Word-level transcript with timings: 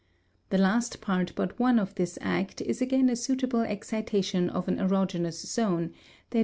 The 0.49 0.57
last 0.57 0.99
part 0.99 1.31
but 1.35 1.59
one 1.59 1.77
of 1.77 1.93
this 1.93 2.17
act 2.21 2.59
is 2.59 2.81
again 2.81 3.07
a 3.07 3.15
suitable 3.15 3.61
excitation 3.61 4.49
of 4.49 4.67
an 4.67 4.77
erogenous 4.77 5.45
zone; 5.45 5.91
_i. 6.31 6.39